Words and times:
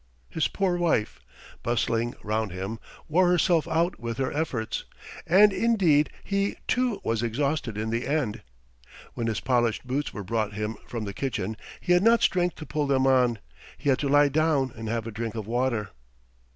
His 0.31 0.47
poor 0.47 0.77
wife, 0.77 1.19
bustling 1.61 2.15
round 2.23 2.51
him, 2.51 2.79
wore 3.07 3.27
herself 3.29 3.67
out 3.67 3.99
with 3.99 4.17
her 4.17 4.31
efforts. 4.33 4.85
And 5.27 5.53
indeed 5.53 6.09
he, 6.23 6.55
too, 6.67 6.99
was 7.03 7.21
exhausted 7.21 7.77
in 7.77 7.91
the 7.91 8.07
end. 8.07 8.41
When 9.13 9.27
his 9.27 9.39
polished 9.41 9.85
boots 9.85 10.11
were 10.11 10.23
brought 10.23 10.53
him 10.53 10.75
from 10.87 11.03
the 11.03 11.13
kitchen 11.13 11.55
he 11.81 11.93
had 11.93 12.01
not 12.01 12.23
strength 12.23 12.55
to 12.55 12.65
pull 12.65 12.87
them 12.87 13.05
on. 13.05 13.37
He 13.77 13.89
had 13.89 13.99
to 13.99 14.09
lie 14.09 14.29
down 14.29 14.71
and 14.75 14.89
have 14.89 15.05
a 15.05 15.11
drink 15.11 15.35
of 15.35 15.45
water. 15.45 15.91